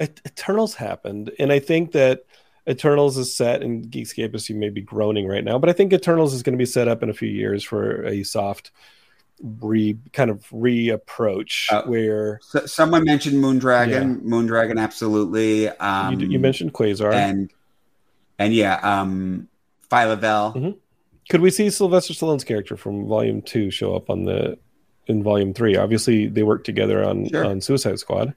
[0.00, 2.24] Eternals happened, and I think that
[2.68, 5.92] Eternals is set, and Geekscape is you may be groaning right now, but I think
[5.92, 8.70] Eternals is going to be set up in a few years for a soft
[9.42, 14.28] re kind of reapproach uh, where so someone mentioned Moondragon, yeah.
[14.28, 15.68] Moondragon, absolutely.
[15.68, 17.52] Um, you, you, mentioned Quasar, and
[18.38, 19.48] and yeah, um,
[19.90, 20.54] Phyla-Vell.
[20.54, 20.70] Mm-hmm.
[21.28, 24.58] Could we see Sylvester Stallone's character from Volume Two show up on the
[25.06, 25.76] in Volume Three?
[25.76, 27.44] Obviously, they worked together on sure.
[27.44, 28.34] on Suicide Squad.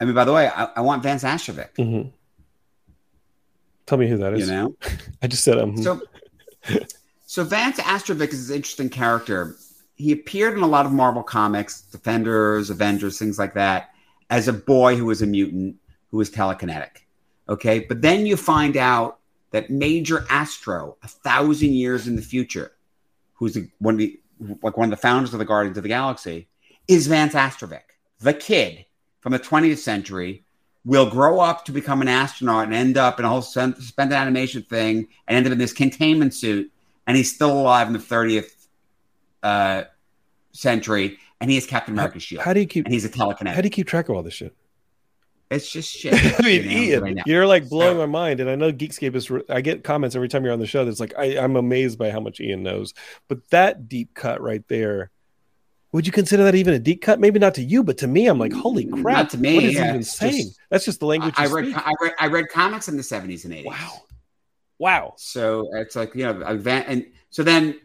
[0.00, 1.74] I mean, by the way, I, I want Vance Astrovik.
[1.78, 2.08] Mm-hmm.
[3.86, 4.48] Tell me who that is.
[4.48, 4.76] You know,
[5.22, 5.76] I just said um.
[5.76, 6.02] So,
[7.26, 9.56] so Vance Astrovik is an interesting character.
[9.96, 13.90] He appeared in a lot of Marvel comics, Defenders, Avengers, things like that,
[14.30, 15.76] as a boy who was a mutant
[16.10, 17.02] who was telekinetic.
[17.48, 19.18] Okay, but then you find out
[19.52, 22.72] that Major Astro, a thousand years in the future,
[23.34, 24.20] who's one of the
[24.62, 26.48] like one of the founders of the Guardians of the Galaxy,
[26.88, 27.82] is Vance Astrovik,
[28.20, 28.84] the kid
[29.20, 30.44] from the 20th century
[30.84, 34.62] will grow up to become an astronaut and end up in a whole suspended animation
[34.62, 36.70] thing and end up in this containment suit.
[37.06, 38.52] And he's still alive in the 30th
[39.42, 39.84] uh,
[40.52, 41.18] century.
[41.40, 42.42] And he is Captain America's shield.
[42.42, 42.86] How do you keep?
[42.86, 43.54] And he's a telekinetic.
[43.54, 44.54] How do you keep track of all this shit?
[45.50, 46.14] It's just shit.
[46.14, 48.72] I mean, you know, Ian, right you're like blowing so, my mind, and I know
[48.72, 49.30] Geekscape is.
[49.30, 50.84] Re- I get comments every time you're on the show.
[50.84, 52.94] That's like I, I'm amazed by how much Ian knows.
[53.28, 55.10] But that deep cut right there
[55.96, 57.20] would you consider that even a deep cut?
[57.20, 59.16] Maybe not to you, but to me, I'm like, holy crap!
[59.16, 59.88] Not to me, what is yeah.
[59.88, 60.48] even saying?
[60.48, 61.32] Just, That's just the language.
[61.38, 63.64] I read, I read, I read comics in the 70s and 80s.
[63.64, 64.02] Wow,
[64.78, 65.14] wow.
[65.16, 67.80] So it's like you know, and so then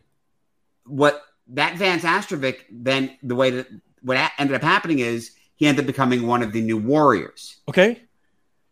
[0.85, 3.67] what that Vance Astrovik, then the way that
[4.01, 7.57] what ended up happening is he ended up becoming one of the new Warriors.
[7.69, 8.01] Okay,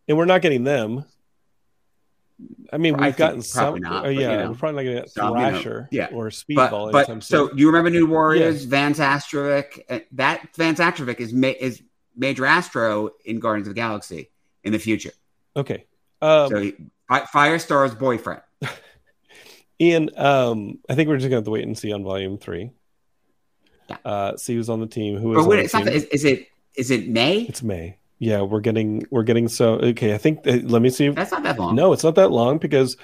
[0.07, 1.05] and we're not getting them.
[2.71, 3.79] I mean, we've I gotten some.
[3.79, 6.15] Not, uh, yeah, you know, we're probably not going to get Thrasher you know, yeah.
[6.15, 6.91] or Speedball.
[6.91, 8.69] But, but so you remember New Warriors, yeah.
[8.69, 9.81] Vance Astrovik?
[9.89, 11.81] Uh, that Vance Astrovik is ma- is
[12.15, 14.29] Major Astro in Guardians of the Galaxy
[14.63, 15.11] in the future.
[15.55, 15.85] Okay.
[16.21, 16.75] Um, so he,
[17.09, 18.41] Firestar's boyfriend.
[19.81, 22.37] Ian, um, I think we're just going to have to wait and see on Volume
[22.37, 22.71] Three.
[23.89, 23.97] Yeah.
[24.05, 25.17] Uh, see who's on the team.
[25.17, 25.47] Who is?
[25.47, 27.41] Wait, it's not, is, is it is it May?
[27.41, 27.97] It's May.
[28.19, 30.13] Yeah, we're getting we're getting so okay.
[30.13, 31.09] I think uh, let me see.
[31.09, 31.75] That's not that long.
[31.75, 32.97] No, it's not that long because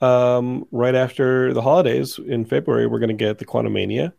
[0.00, 4.12] um, right after the holidays in February, we're going to get the Quantumania.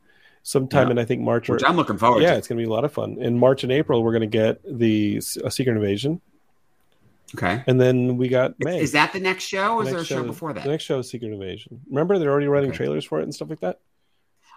[0.44, 0.92] Sometime yeah.
[0.92, 2.22] in I think March, which or, I'm looking forward.
[2.22, 2.38] Yeah, to.
[2.38, 3.18] it's going to be a lot of fun.
[3.20, 6.22] In March and April, we're going to get the a Secret Invasion.
[7.38, 8.80] Okay, and then we got May.
[8.82, 10.64] Is that the next show, or the is there a show, show, before that?
[10.64, 11.82] The next show is Secret Invasion.
[11.90, 12.78] Remember, they're already running okay.
[12.78, 13.80] trailers for it and stuff like that.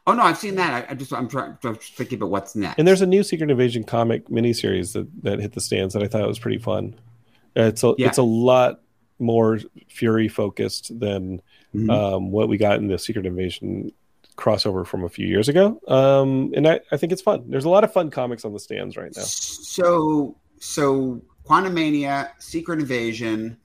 [0.07, 0.89] Oh no, I've seen that.
[0.89, 2.79] I, I just I'm trying to think about what's next.
[2.79, 6.07] And there's a new Secret Invasion comic miniseries that that hit the stands that I
[6.07, 6.95] thought was pretty fun.
[7.55, 8.09] It's a Yeah.
[8.09, 8.81] it's a lot
[9.19, 11.43] more Fury focused than
[11.75, 11.91] Mhm.
[11.91, 13.93] um, what we got in the Secret Invasion
[14.37, 15.81] crossover from a few years ago.
[15.89, 17.45] Um, and I, I think it's fun.
[17.51, 19.25] There's a lot of fun comics on the stands right now.
[19.25, 23.57] So so Quantum Mania, Secret Invasion,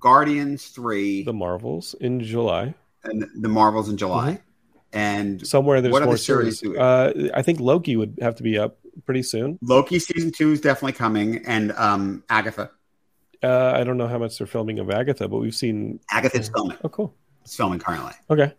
[0.00, 2.74] Guardians three, The Marvels in July.
[3.04, 4.32] and the Marvels in July.
[4.32, 4.98] Mm-hmm.
[4.98, 6.76] And Somewhere there's What more series series.
[6.76, 9.60] Uh, I think Loki would have to be up pretty soon.
[9.62, 12.72] Loki season two is definitely coming, and um, Agatha.
[13.44, 16.00] Uh, I don't know how much they're filming of Agatha, but we've seen.
[16.10, 16.78] Agatha's filming.
[16.82, 17.14] Oh, cool.
[17.42, 18.12] It's filming currently.
[18.28, 18.52] Okay.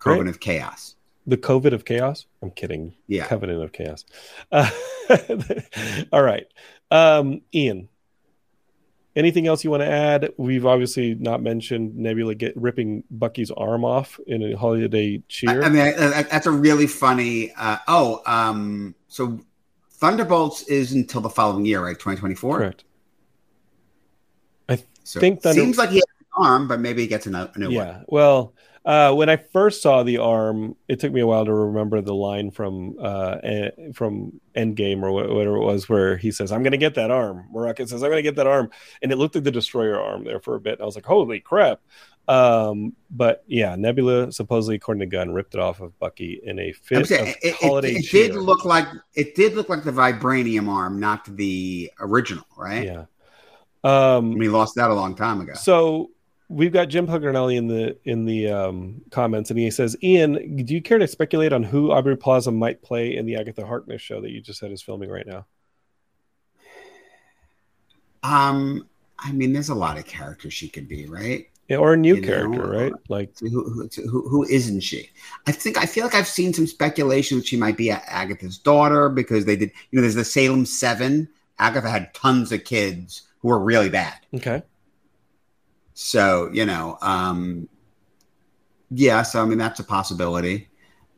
[0.00, 0.26] Great.
[0.26, 0.96] Of Chaos.
[1.28, 2.26] The COVID of Chaos.
[2.42, 2.94] I'm kidding.
[3.06, 3.26] Yeah.
[3.26, 4.04] Covenant of Chaos.
[4.50, 4.68] Uh,
[6.12, 6.46] all right.
[6.90, 7.88] Um, Ian,
[9.14, 10.30] anything else you want to add?
[10.36, 15.62] We've obviously not mentioned Nebula get ripping Bucky's arm off in a holiday cheer.
[15.62, 17.52] I, I mean, I, I, that's a really funny.
[17.52, 19.40] Uh, oh, um, so
[19.92, 21.94] Thunderbolts is until the following year, right?
[21.94, 22.56] 2024.
[22.58, 22.84] Correct.
[25.08, 27.50] So think Thunder- seems like he has an arm, but maybe he gets a, no-
[27.54, 27.74] a new one.
[27.74, 28.02] Yeah.
[28.08, 28.52] Well,
[28.88, 32.14] uh, when I first saw the arm, it took me a while to remember the
[32.14, 36.62] line from uh, eh, from Endgame or wha- whatever it was, where he says, "I'm
[36.62, 38.70] going to get that arm." Rocket says, "I'm going to get that arm,"
[39.02, 40.74] and it looked like the Destroyer arm there for a bit.
[40.74, 41.80] And I was like, "Holy crap!"
[42.28, 46.72] Um, but yeah, Nebula supposedly, according to Gunn, ripped it off of Bucky in a
[46.72, 48.28] fit saying, of it, it- holiday it cheer.
[48.28, 52.86] did look like it did look like the vibranium arm, not the original, right?
[52.86, 53.04] yeah.
[53.84, 55.54] I Um, mean, he lost that a long time ago.
[55.54, 56.10] So
[56.48, 60.74] we've got Jim Pugnarelli in the in the um, comments, and he says, "Ian, do
[60.74, 64.20] you care to speculate on who Aubrey Plaza might play in the Agatha Harkness show
[64.20, 65.46] that you just said is filming right now?"
[68.22, 71.48] Um, I mean, there's a lot of characters she could be, right?
[71.68, 72.92] Yeah, or a new You character, uh, right?
[73.10, 75.10] Like, So who, who, so who, who isn't she?
[75.46, 79.08] I think I feel like I've seen some speculation that she might be Agatha's daughter
[79.10, 79.72] because they did.
[79.90, 81.28] You know, there's the Salem Seven.
[81.58, 84.14] Agatha had tons of kids who were really bad.
[84.34, 84.62] okay,
[86.00, 87.68] So you know, um,
[88.88, 89.22] yeah.
[89.22, 90.68] So I mean, that's a possibility.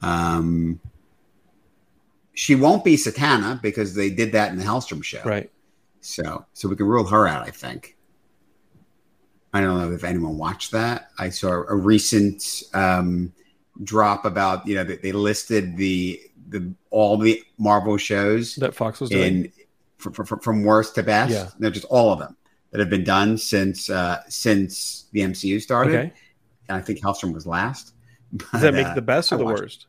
[0.00, 0.80] Um,
[2.32, 5.20] she won't be Satana because they did that in the Helstrom show.
[5.22, 5.50] right?
[6.00, 7.46] So, so we can rule her out.
[7.46, 7.98] I think.
[9.52, 11.10] I don't know if anyone watched that.
[11.18, 13.34] I saw a recent um,
[13.84, 18.98] drop about you know they, they listed the the all the Marvel shows That Fox
[18.98, 19.44] was doing.
[19.44, 19.52] in
[19.98, 21.32] from, from, from worst to best.
[21.32, 21.50] Yeah.
[21.58, 22.34] No, just all of them
[22.70, 25.94] that have been done since uh, since the MCU started.
[25.96, 26.12] okay,
[26.68, 27.94] And I think Helstrom was last.
[28.52, 29.86] does that make uh, the best or I the worst?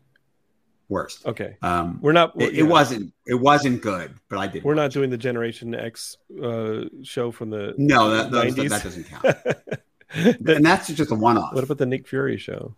[0.89, 1.25] Worst.
[1.25, 2.33] Okay, Um, we're not.
[2.41, 3.13] it, yeah, it wasn't.
[3.25, 4.63] It wasn't good, but I did.
[4.65, 4.99] We're not watch it.
[4.99, 8.69] doing the Generation X uh, show from the No, that, those- 90s.
[8.69, 9.25] that doesn't count.
[10.13, 11.53] And that's just a one-off.
[11.53, 12.75] what about the Nick Fury show?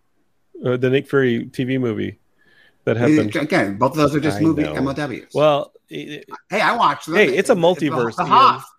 [0.63, 2.19] Uh, the Nick Fury TV movie
[2.83, 3.35] that happened.
[3.35, 4.79] Again, both of those are just I movie know.
[4.79, 5.33] MOWs.
[5.33, 7.15] Well, it, hey, I watched them.
[7.15, 8.27] Hey, it's a multiverse, Ian.
[8.27, 8.71] Hoff.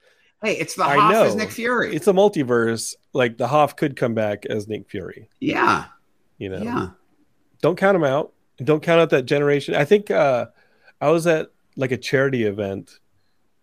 [0.44, 1.24] Hey, it's the I Hoff know.
[1.24, 1.94] as Nick Fury.
[1.94, 2.94] it's a multiverse.
[3.12, 5.28] Like the Hoff could come back as Nick Fury.
[5.40, 5.84] yeah,
[6.38, 6.88] You know, yeah.
[7.62, 8.32] don't count him out.
[8.62, 9.74] Don't count out that generation.
[9.74, 10.46] I think uh,
[11.00, 12.98] I was at like a charity event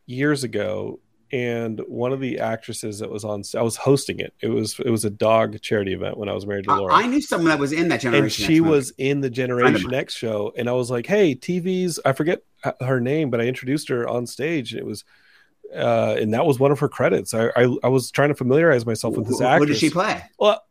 [0.05, 0.99] years ago,
[1.31, 4.33] and one of the actresses that was on, I was hosting it.
[4.41, 6.93] It was it was a dog charity event when I was married to Laura.
[6.93, 8.23] I knew someone that was in that generation.
[8.25, 8.69] and she X movie.
[8.69, 9.93] was in the Generation.
[9.93, 12.41] X show, and I was like, "Hey, TV's." I forget
[12.81, 15.05] her name, but I introduced her on stage, and it was,
[15.75, 17.33] uh, and that was one of her credits.
[17.33, 19.69] I I, I was trying to familiarize myself with this who actress.
[19.69, 20.23] did she play?
[20.39, 20.63] Well,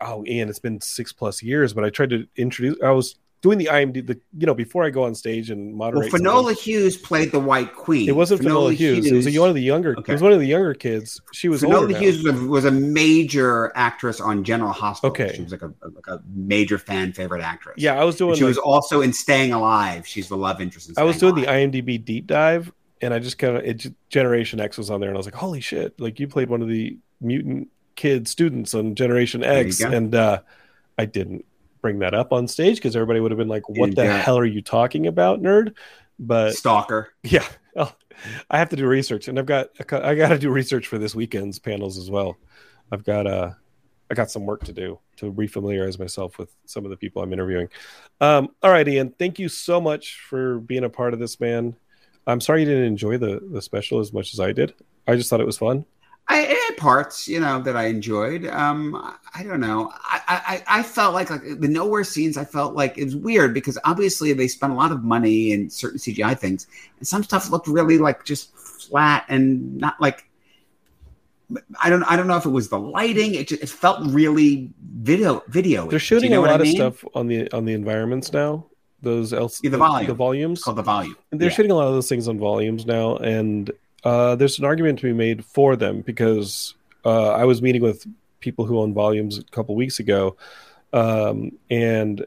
[0.00, 2.80] oh, Ian, it's been six plus years, but I tried to introduce.
[2.82, 5.90] I was doing the IMD, the you know, before I go on stage and Well,
[5.92, 6.12] moderate.
[6.12, 6.62] Finola something.
[6.62, 8.08] Hughes played the White Queen.
[8.08, 9.04] It wasn't Finola Hughes.
[9.04, 9.96] It was one of the younger.
[9.98, 10.12] Okay.
[10.12, 11.20] It was one of the younger kids.
[11.32, 11.92] She was Finola.
[11.98, 15.10] Hughes was a, was a major actress on General Hospital.
[15.10, 15.34] Okay.
[15.34, 17.74] she was like a, like a major fan favorite actress.
[17.78, 18.30] Yeah, I was doing.
[18.30, 20.06] And she like- was also in Staying Alive.
[20.06, 23.36] She's the love interest in I was doing the IMDb deep dive, and I just
[23.36, 26.28] kind of Generation X was on there, and I was like, "Holy shit!" Like you
[26.28, 30.40] played one of the mutant kid students on Generation X, and uh,
[30.96, 31.44] I didn't
[31.82, 34.44] bring that up on stage because everybody would have been like, "What the hell are
[34.44, 35.74] you talking about, nerd?"
[36.18, 37.12] But Stalker.
[37.24, 37.92] yeah, oh,
[38.48, 41.14] I have to do research, and I've got I got to do research for this
[41.14, 42.36] weekend's panels as well.
[42.92, 43.50] I've got uh
[44.12, 47.32] I got some work to do to refamiliarize myself with some of the people I'm
[47.32, 47.68] interviewing.
[48.20, 51.76] Um, all right, Ian, thank you so much for being a part of this, man.
[52.26, 54.74] I'm sorry you didn't enjoy the the special as much as I did.
[55.06, 55.84] I just thought it was fun.
[56.28, 58.46] I it had parts, you know, that I enjoyed.
[58.46, 59.90] Um, I, I don't know.
[60.04, 62.36] I, I I felt like like the nowhere scenes.
[62.36, 65.68] I felt like it was weird because obviously they spent a lot of money in
[65.68, 66.68] certain CGI things,
[66.98, 70.28] and some stuff looked really like just flat and not like.
[71.82, 72.02] I don't.
[72.04, 73.34] I don't know if it was the lighting.
[73.34, 75.86] It just it felt really video video.
[75.88, 78.66] They're shooting you know a lot I of stuff on the on the environments now,
[79.02, 80.06] those else Yeah, the volume.
[80.08, 80.58] the volumes.
[80.60, 81.16] It's called the volume.
[81.30, 81.54] They're Yeah.
[81.54, 83.70] shooting a lot of those things on volumes now, and
[84.04, 86.74] uh, there's an argument to be made for them because
[87.04, 88.06] uh, I was meeting with
[88.40, 90.36] people who own volumes a couple weeks ago,
[90.92, 92.24] um, and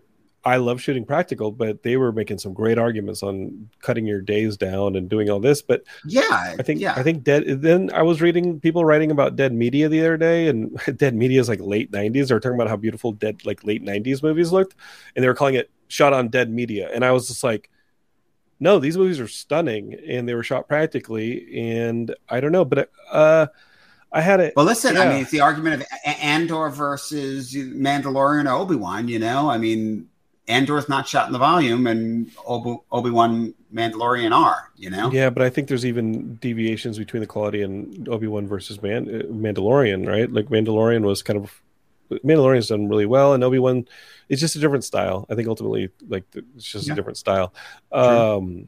[0.48, 4.58] I love shooting practical, but they were making some great arguments on cutting your days
[4.58, 5.64] down and doing all this.
[5.64, 6.22] But Yeah,
[6.60, 6.94] I think yeah.
[6.96, 7.46] I think dead.
[7.64, 11.42] Then I was reading people writing about dead media the other day, and dead media
[11.42, 12.28] is like late '90s.
[12.28, 14.76] They were talking about how beautiful dead like late '90s movies looked,
[15.16, 16.90] and they were calling it shot on dead media.
[16.94, 17.70] And I was just like,
[18.60, 21.60] no, these movies are stunning, and they were shot practically.
[21.80, 23.48] And I don't know, but uh,
[24.12, 24.54] I had it.
[24.56, 29.08] Well, listen, I mean, it's the argument of Andor versus Mandalorian or Obi Wan.
[29.10, 30.08] You know, I mean,
[30.48, 34.72] Andor's not shot in the volume, and Obi Wan Mandalorian are.
[34.78, 38.48] You know, Yeah, but I think there's even deviations between the quality and Obi Wan
[38.48, 40.32] versus Man- uh, Mandalorian, right?
[40.32, 41.62] Like Mandalorian was kind of
[42.10, 43.86] Mandalorian's done really well, and Obi Wan
[44.30, 45.26] it's just a different style.
[45.30, 46.24] I think ultimately, like
[46.56, 46.94] it's just Yeah.
[46.94, 47.54] a different style.
[47.92, 48.68] Um,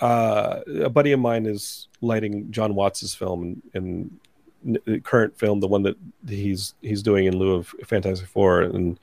[0.00, 3.42] uh, a buddy of mine is lighting Jon Watts's film
[3.74, 4.18] and,
[4.64, 5.96] and the current film, the one that
[6.28, 8.98] he's he's doing in lieu of Fantastic Four, and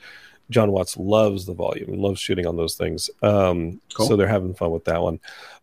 [0.49, 3.09] Jon Watts loves the volume and loves shooting on those things.
[3.21, 4.07] Um, Cool.
[4.07, 5.19] So they're having fun with that one.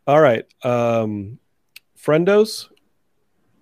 [0.06, 1.38] All right, um,
[1.98, 2.68] friendos.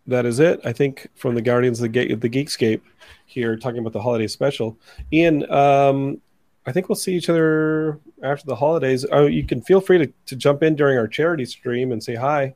[0.07, 0.61] That is it.
[0.64, 2.82] I think from the Guardians of the, Ge- the Geekscape
[3.26, 4.78] here, talking about the holiday special.
[5.12, 6.20] Ian, um,
[6.66, 9.07] I think we'll see each other after the holidays.
[9.11, 12.14] Oh, you can feel free to, to jump in during our charity stream and say
[12.14, 12.55] hi.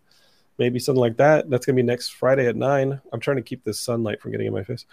[0.58, 1.48] Maybe something like that.
[1.48, 3.00] That's gonna be next Friday at nine.
[3.12, 4.84] I'm trying to keep this sunlight from getting in my face.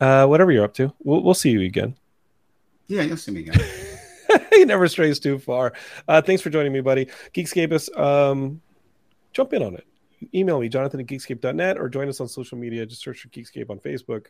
[0.00, 1.94] Uh, whatever you're up to, we'll, we'll see you again.
[2.88, 3.60] yeah, you'll see me again.
[4.52, 5.74] he never strays too far.
[6.08, 7.06] Uh, thanks for joining me, buddy.
[7.34, 8.60] Geekscapists, um,
[9.32, 9.86] jump in on it.
[10.34, 12.86] Email me, jonathan at geekscape.net, or join us on social media.
[12.86, 14.26] Just search for Geekscape on Facebook.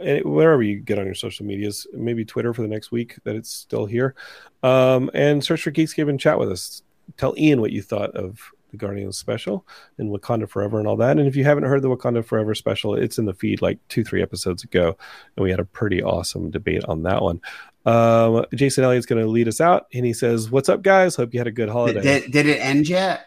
[0.00, 3.36] And wherever you get on your social medias, maybe Twitter for the next week that
[3.36, 4.14] it's still here.
[4.62, 6.82] Um, and search for Geekscape and chat with us.
[7.16, 8.40] Tell Ian what you thought of
[8.70, 9.66] the Guardians special
[9.98, 11.18] and Wakanda Forever and all that.
[11.18, 14.04] And if you haven't heard the Wakanda Forever special, it's in the feed like two,
[14.04, 14.96] three episodes ago.
[15.36, 17.40] And we had a pretty awesome debate on that one.
[17.84, 21.14] Um, Jason Elliott's going to lead us out, and he says, "What's up, guys?
[21.14, 23.26] Hope you had a good holiday." did, did, did it end yet?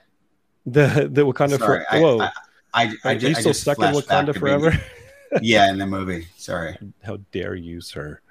[0.72, 2.32] The the Wakanda Sorry, for- I, Whoa, I,
[2.74, 4.80] I, I, are you still just stuck in Wakanda forever?
[5.42, 6.28] yeah, in the movie.
[6.38, 8.22] Sorry, How dare you, sir?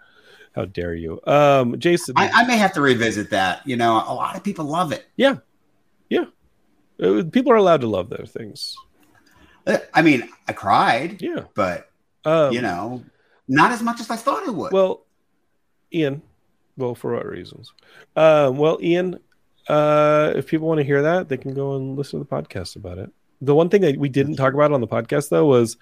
[0.54, 2.14] How dare you, um, Jason?
[2.16, 3.66] I, I may have to revisit that.
[3.66, 5.06] You know, a lot of people love it.
[5.16, 5.36] yeah,
[6.08, 6.24] yeah.
[7.00, 8.74] Uh, people are allowed to love their things.
[9.66, 11.90] Uh, I mean, I cried, Yeah, but
[12.24, 13.04] um, you know,
[13.46, 14.72] not as much as I thought it would.
[14.72, 15.04] Well,
[15.92, 16.22] Ian.
[16.76, 17.72] Well, for what reasons?
[18.16, 19.18] Um, well, Ian,
[19.68, 22.76] uh, if people want to hear that, they can go and listen to the podcast
[22.76, 23.10] about it.
[23.40, 25.76] The one thing that we didn't talk about on the podcast, though, was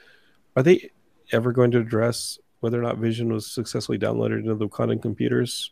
[0.57, 0.91] are they
[1.33, 5.71] ever going to address whether or not Vision was successfully downloaded into the Wakandan computers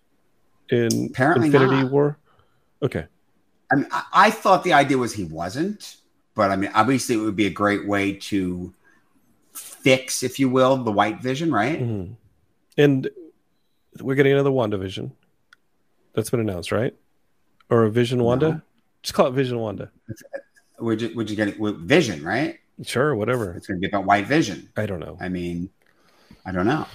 [0.71, 1.91] in Apparently Infinity not.
[1.91, 2.19] War?
[2.83, 3.07] Okay.
[3.73, 5.97] I mean, I, thought the idea was he wasn't,
[6.35, 8.73] but I mean, obviously, it would be a great way to
[9.53, 11.81] fix, if you will, the white vision, right?
[11.81, 12.17] Mhm.
[12.77, 13.09] And
[14.01, 15.13] we're getting another WandaVision.
[16.15, 16.95] That's been announced, right?
[17.71, 18.49] Or a Vision Wanda?
[18.49, 18.61] No.
[19.03, 19.91] Just call it Vision Wanda.
[20.79, 22.59] We're just, we're just getting vision, right?
[22.83, 23.53] Sure, whatever.
[23.55, 24.69] It's going to be about white vision.
[24.77, 25.17] I don't know.
[25.21, 25.71] I mean,
[26.45, 26.87] I don't know.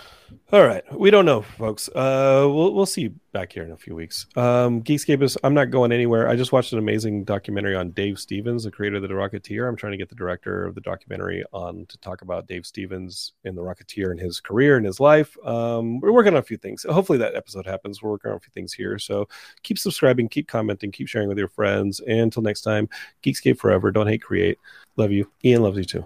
[0.51, 1.89] All right, we don't know, folks.
[1.89, 4.25] Uh, we'll we'll see you back here in a few weeks.
[4.35, 5.37] Um, Geekscape is.
[5.43, 6.27] I'm not going anywhere.
[6.27, 9.67] I just watched an amazing documentary on Dave Stevens, the creator of the Rocketeer.
[9.67, 13.33] I'm trying to get the director of the documentary on to talk about Dave Stevens
[13.45, 15.37] and the Rocketeer and his career and his life.
[15.45, 16.85] Um, we're working on a few things.
[16.89, 18.01] Hopefully that episode happens.
[18.01, 18.97] We're working on a few things here.
[18.97, 19.27] So
[19.63, 21.99] keep subscribing, keep commenting, keep sharing with your friends.
[22.01, 22.89] And until next time,
[23.23, 23.91] Geekscape forever.
[23.91, 24.57] Don't hate, create.
[24.97, 25.31] Love you.
[25.43, 26.05] Ian loves you too.